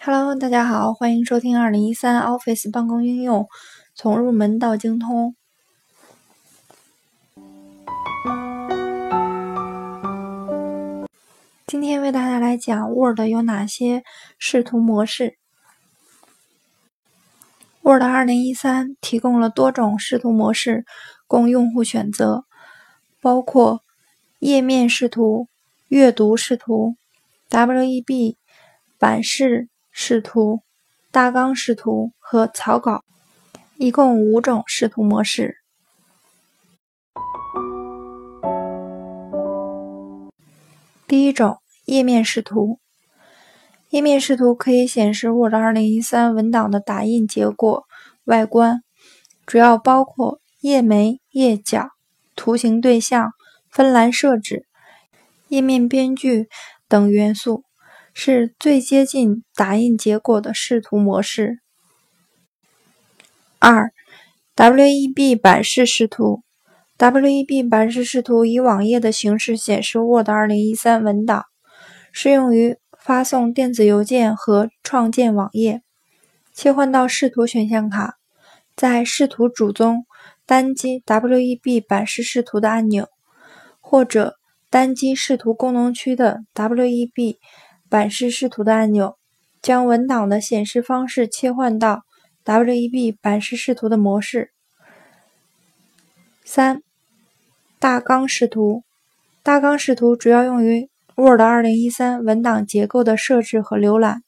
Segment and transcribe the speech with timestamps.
[0.00, 3.48] Hello，大家好，欢迎收听二零一三 Office 办公应用
[3.94, 5.34] 从入门到精通。
[11.66, 14.04] 今天为大家来讲 Word 有哪些
[14.38, 15.38] 视图模式。
[17.80, 20.84] Word 二零一三提供了多种视图模式
[21.26, 22.44] 供用户选择，
[23.20, 23.80] 包括
[24.38, 25.48] 页面视图、
[25.88, 26.96] 阅读视图、
[27.50, 28.36] WEB
[28.98, 29.68] 版式。
[29.96, 30.60] 视图、
[31.12, 33.04] 大纲视图和草稿，
[33.76, 35.58] 一共五种视图模式。
[41.06, 42.80] 第一种，页面视图。
[43.90, 47.84] 页面视图可以显示 Word 2013文档的打印结果、
[48.24, 48.82] 外观，
[49.46, 51.90] 主要包括页眉、页脚、
[52.34, 53.30] 图形对象、
[53.70, 54.66] 分栏设置、
[55.54, 56.48] 页面编剧
[56.88, 57.64] 等元素。
[58.16, 61.58] 是最接近打印结果的视图模式。
[63.58, 63.90] 二
[64.54, 66.44] ，WEB 版式视图。
[66.96, 71.42] WEB 版式视图以网页的形式显示 Word 2013文档，
[72.12, 75.82] 适用于发送电子邮件和创建网页。
[76.52, 78.14] 切换到视图选项卡，
[78.76, 80.06] 在视图主中
[80.46, 83.08] 单击 WEB 版式视图的按钮，
[83.80, 84.36] 或者
[84.74, 87.36] 单击视图功能区的 WEB。
[87.88, 89.16] 版式视图的按钮，
[89.62, 92.02] 将文档的显示方式切换到
[92.44, 94.50] WEB 版式视图的模式。
[96.44, 96.82] 三、
[97.78, 98.82] 大纲视图。
[99.44, 104.22] 大纲视图主要用于 Word 2013文档结构的设置和浏览。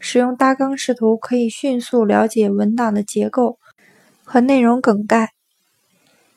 [0.00, 3.60] 使用大纲视图可以迅速了解文档的结构
[4.24, 5.30] 和内容梗概。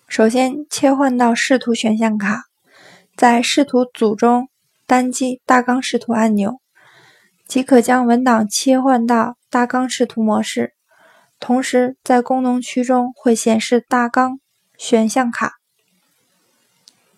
[0.08, 2.44] 首先，切换到视图选项卡，
[3.16, 4.48] 在视图组中。
[4.88, 6.60] 单击大纲视图按钮，
[7.48, 10.74] 即可将文档切换到大纲视图模式。
[11.40, 14.42] 同时，在功能区中会显示大纲
[14.78, 15.54] 选项卡。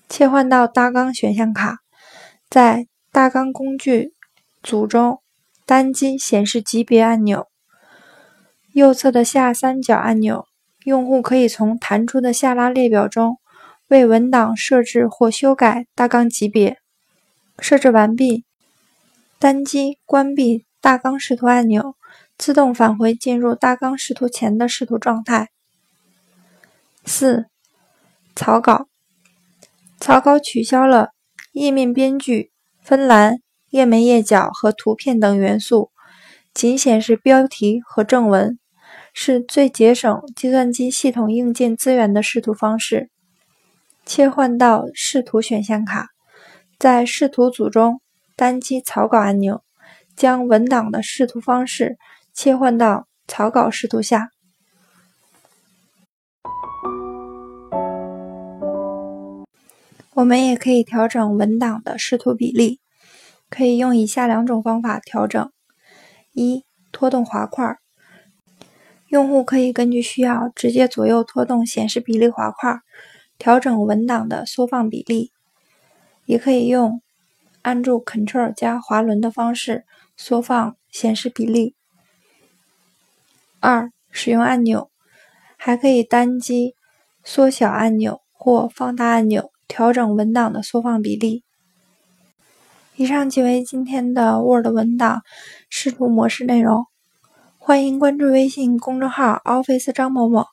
[0.07, 1.79] 切换到大纲选项卡，
[2.47, 4.13] 在大纲工具
[4.61, 5.23] 组中
[5.65, 7.47] 单击显示级别按钮。
[8.73, 10.45] 右侧的下三角按钮，
[10.83, 13.39] 用户可以从弹出的下拉列表中
[13.93, 16.79] 为文档设置或修改大纲级别。
[17.59, 18.43] 设置完毕，
[19.37, 21.95] 单击关闭大纲视图按钮，
[22.35, 25.49] 自动返回进入大纲视图前的视图状态。
[27.05, 27.45] 四、
[28.35, 28.87] 草稿。
[29.99, 31.09] 草稿取消了
[31.51, 32.51] 页面编剧、
[32.81, 35.91] 分栏、页眉页脚和图片等元素，
[36.51, 38.57] 仅显示标题和正文，
[39.13, 43.11] 是最节省计算机系统硬件资源的视图方式。
[44.05, 46.09] 切换到视图选项卡。
[46.79, 48.01] 在视图组中
[48.35, 49.63] 单击草稿按钮，
[50.15, 51.97] 将文档的视图方式
[52.33, 54.29] 切换到草稿视图下。
[60.15, 62.79] 我们也可以调整文档的视图比例，
[63.49, 65.51] 可以用以下两种方法调整：
[66.33, 67.77] 一、拖动滑块，
[69.07, 72.79] 用户可以根据需要直接左右拖动显示比例滑块，
[73.43, 75.33] 调整文档的缩放比例。
[76.25, 77.01] 也可以用
[77.61, 79.83] 按住 Ctrl 加滑轮的方式
[80.15, 81.75] 缩放显示比例。
[83.59, 84.89] 二、使用按钮，
[85.57, 86.73] 还可以单击
[87.21, 91.43] 缩小按钮或放大按钮调整文档的缩放比例。
[92.95, 95.21] 以上即为今天的 Word 文档
[95.69, 96.85] 视图模式内容。
[97.57, 100.45] 欢迎关注微信公众号 Office 张某某，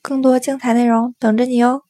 [0.00, 1.82] 更多精彩内容等着你哦。